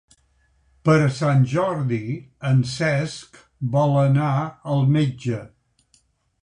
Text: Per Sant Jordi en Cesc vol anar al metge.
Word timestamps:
Per 0.87 0.95
Sant 1.17 1.43
Jordi 1.51 1.99
en 2.53 2.65
Cesc 2.73 3.39
vol 3.77 3.95
anar 4.07 4.35
al 4.77 4.85
metge. 4.99 5.45